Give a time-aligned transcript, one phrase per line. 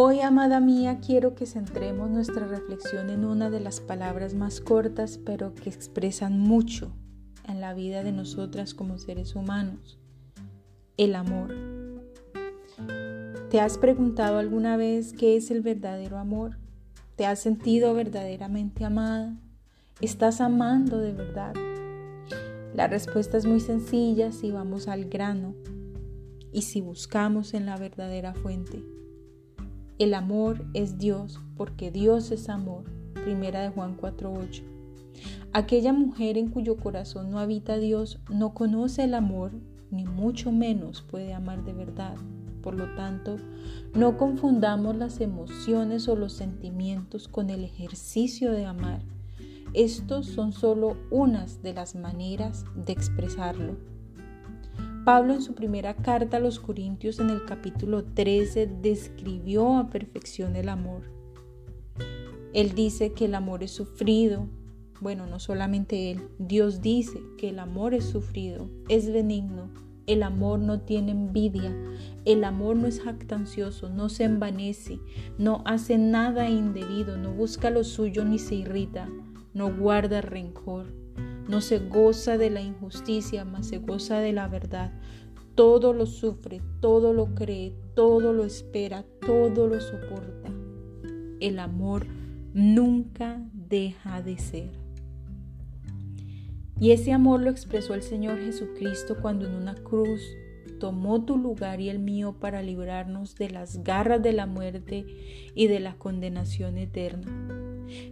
[0.00, 5.18] Hoy, amada mía, quiero que centremos nuestra reflexión en una de las palabras más cortas,
[5.18, 6.92] pero que expresan mucho
[7.48, 9.98] en la vida de nosotras como seres humanos,
[10.98, 11.52] el amor.
[13.50, 16.58] ¿Te has preguntado alguna vez qué es el verdadero amor?
[17.16, 19.36] ¿Te has sentido verdaderamente amada?
[20.00, 21.54] ¿Estás amando de verdad?
[22.72, 25.56] La respuesta es muy sencilla si vamos al grano
[26.52, 28.97] y si buscamos en la verdadera fuente.
[29.98, 32.84] El amor es Dios, porque Dios es amor.
[33.24, 34.62] Primera de Juan 4:8.
[35.52, 39.50] Aquella mujer en cuyo corazón no habita Dios no conoce el amor,
[39.90, 42.14] ni mucho menos puede amar de verdad.
[42.62, 43.38] Por lo tanto,
[43.92, 49.02] no confundamos las emociones o los sentimientos con el ejercicio de amar.
[49.74, 53.76] Estos son solo unas de las maneras de expresarlo.
[55.08, 60.54] Pablo en su primera carta a los Corintios en el capítulo 13 describió a perfección
[60.54, 61.00] el amor.
[62.52, 64.50] Él dice que el amor es sufrido.
[65.00, 69.70] Bueno, no solamente él, Dios dice que el amor es sufrido, es benigno,
[70.06, 71.74] el amor no tiene envidia,
[72.26, 75.00] el amor no es jactancioso, no se envanece,
[75.38, 79.08] no hace nada indebido, no busca lo suyo ni se irrita,
[79.54, 81.07] no guarda rencor
[81.48, 84.92] no se goza de la injusticia, mas se goza de la verdad.
[85.54, 90.52] Todo lo sufre, todo lo cree, todo lo espera, todo lo soporta.
[91.40, 92.06] El amor
[92.52, 94.70] nunca deja de ser.
[96.80, 100.22] Y ese amor lo expresó el Señor Jesucristo cuando en una cruz
[100.78, 105.06] tomó tu lugar y el mío para librarnos de las garras de la muerte
[105.54, 107.26] y de la condenación eterna.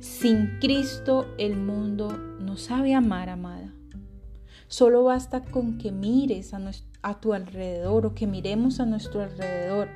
[0.00, 3.72] Sin Cristo el mundo no sabe amar, amada.
[4.68, 6.52] Solo basta con que mires
[7.02, 9.88] a, tu alrededor o que miremos a nuestro alrededor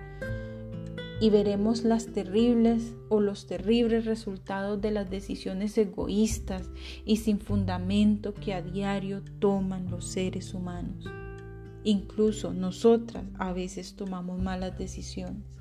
[1.20, 6.70] y veremos las terribles o los terribles resultados de las decisiones egoístas
[7.04, 11.04] y sin fundamento que a diario toman los seres humanos.
[11.84, 15.57] Incluso nosotras a veces tomamos malas decisiones.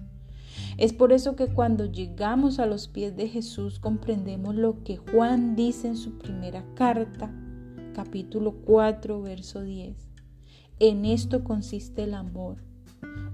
[0.78, 5.56] Es por eso que cuando llegamos a los pies de Jesús comprendemos lo que Juan
[5.56, 7.32] dice en su primera carta,
[7.96, 9.96] capítulo 4, verso 10.
[10.80, 12.58] En esto consiste el amor,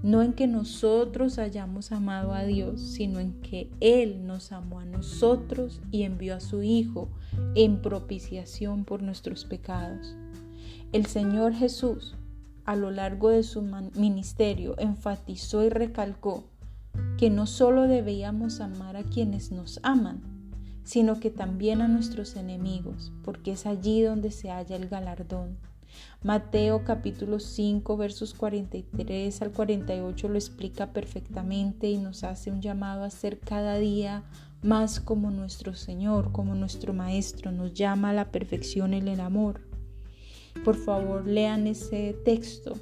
[0.02, 4.86] no en que nosotros hayamos amado a Dios, sino en que Él nos amó a
[4.86, 7.10] nosotros y envió a su Hijo
[7.54, 10.16] en propiciación por nuestros pecados.
[10.92, 12.16] El Señor Jesús,
[12.64, 13.60] a lo largo de su
[13.94, 16.44] ministerio, enfatizó y recalcó
[17.18, 20.20] que no solo debíamos amar a quienes nos aman,
[20.82, 25.56] sino que también a nuestros enemigos, porque es allí donde se halla el galardón.
[26.22, 33.04] Mateo capítulo 5 versos 43 al 48 lo explica perfectamente y nos hace un llamado
[33.04, 34.24] a ser cada día
[34.62, 39.60] más como nuestro Señor, como nuestro Maestro, nos llama a la perfección en el amor.
[40.64, 42.72] Por favor, lean ese texto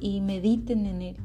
[0.00, 1.16] y mediten en él.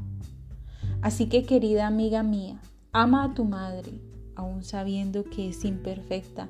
[1.04, 2.62] Así que querida amiga mía,
[2.94, 4.00] ama a tu madre,
[4.38, 6.48] aun sabiendo que es imperfecta.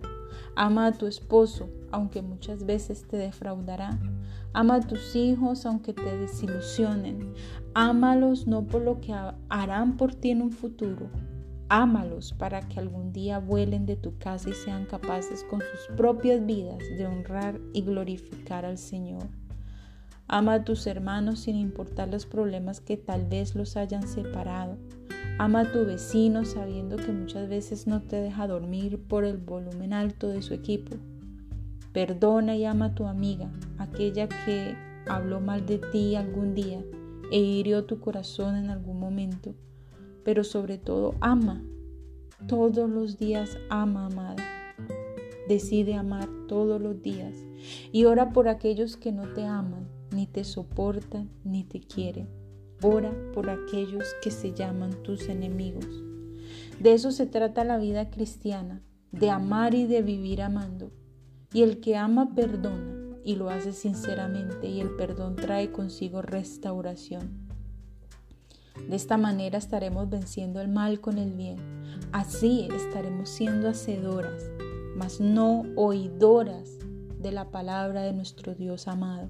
[0.56, 3.97] Ama a tu esposo, aunque muchas veces te defraudará.
[4.53, 7.34] Ama a tus hijos, aunque te desilusionen.
[7.74, 9.16] Ámalos no por lo que
[9.50, 11.09] harán por ti en un futuro.
[11.69, 16.45] Ámalos para que algún día vuelen de tu casa y sean capaces con sus propias
[16.45, 19.28] vidas de honrar y glorificar al Señor.
[20.28, 24.78] Ama a tus hermanos sin importar los problemas que tal vez los hayan separado.
[25.38, 29.94] Ama a tu vecino sabiendo que muchas veces no te deja dormir por el volumen
[29.94, 30.96] alto de su equipo.
[31.92, 34.75] Perdona y ama a tu amiga, aquella que
[35.08, 36.84] habló mal de ti algún día
[37.31, 39.54] e hirió tu corazón en algún momento.
[40.24, 41.62] Pero sobre todo ama.
[42.48, 44.44] Todos los días ama, amada.
[45.48, 47.36] Decide amar todos los días
[47.92, 52.27] y ora por aquellos que no te aman ni te soportan, ni te quieren.
[52.81, 55.88] Ora por aquellos que se llaman tus enemigos.
[56.80, 58.81] De eso se trata la vida cristiana,
[59.12, 60.92] de amar y de vivir amando.
[61.54, 67.44] Y el que ama perdona y lo hace sinceramente y el perdón trae consigo restauración.
[68.89, 71.57] De esta manera estaremos venciendo el mal con el bien.
[72.12, 74.50] Así estaremos siendo hacedoras,
[74.98, 76.69] mas no oidoras
[77.19, 79.30] de la palabra de nuestro Dios amado.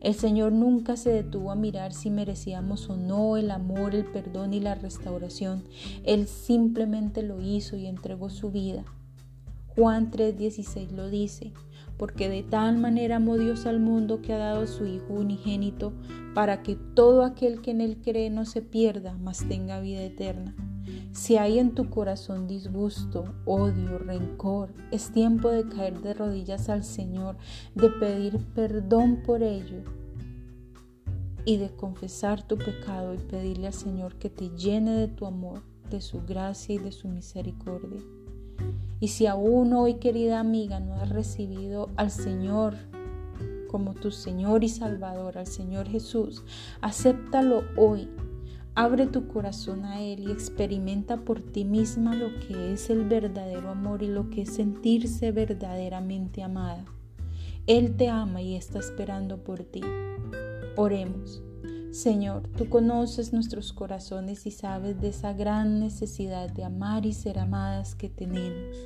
[0.00, 4.54] El Señor nunca se detuvo a mirar si merecíamos o no el amor, el perdón
[4.54, 5.64] y la restauración.
[6.04, 8.84] Él simplemente lo hizo y entregó su vida.
[9.74, 11.52] Juan 3:16 lo dice,
[11.96, 15.92] porque de tal manera amó Dios al mundo que ha dado su Hijo unigénito,
[16.34, 20.54] para que todo aquel que en él cree no se pierda, mas tenga vida eterna.
[21.12, 26.84] Si hay en tu corazón disgusto, odio, rencor, es tiempo de caer de rodillas al
[26.84, 27.36] Señor,
[27.74, 29.82] de pedir perdón por ello
[31.44, 35.62] y de confesar tu pecado y pedirle al Señor que te llene de tu amor,
[35.90, 38.00] de su gracia y de su misericordia.
[39.00, 42.74] Y si aún hoy, querida amiga, no has recibido al Señor
[43.68, 46.42] como tu Señor y Salvador, al Señor Jesús,
[46.80, 48.08] acéptalo hoy.
[48.80, 53.70] Abre tu corazón a Él y experimenta por ti misma lo que es el verdadero
[53.70, 56.84] amor y lo que es sentirse verdaderamente amada.
[57.66, 59.80] Él te ama y está esperando por ti.
[60.76, 61.42] Oremos.
[61.90, 67.40] Señor, tú conoces nuestros corazones y sabes de esa gran necesidad de amar y ser
[67.40, 68.76] amadas que tenemos.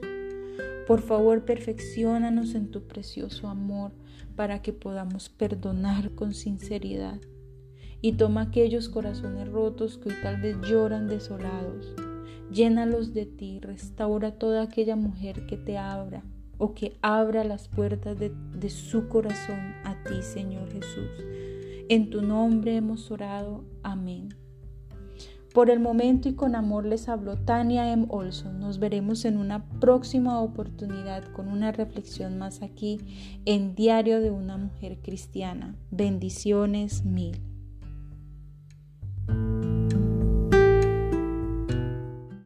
[0.86, 3.92] Por favor, perfeccionanos en tu precioso amor
[4.36, 7.20] para que podamos perdonar con sinceridad.
[8.02, 11.94] Y toma aquellos corazones rotos que hoy tal vez lloran desolados.
[12.52, 16.22] Llénalos de ti, restaura toda aquella mujer que te abra
[16.58, 21.10] o que abra las puertas de, de su corazón a ti, Señor Jesús.
[21.88, 23.64] En tu nombre hemos orado.
[23.82, 24.34] Amén.
[25.52, 28.06] Por el momento y con amor les habló Tania M.
[28.08, 28.58] Olson.
[28.58, 32.98] Nos veremos en una próxima oportunidad con una reflexión más aquí
[33.44, 35.76] en Diario de una Mujer Cristiana.
[35.90, 37.51] Bendiciones mil.